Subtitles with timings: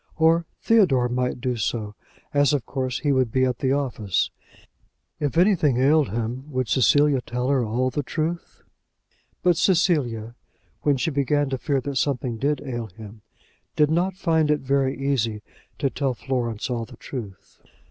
[0.15, 1.93] Or Theodore might do so,
[2.33, 4.31] as of course he would be at the office.
[5.19, 8.63] If anything ailed him would Cecilia tell her all the truth?
[9.43, 10.33] But Cecilia,
[10.81, 13.21] when she began to fear that something did ail him,
[13.75, 15.43] did not find it very easy
[15.77, 17.61] to tell Florence all the truth.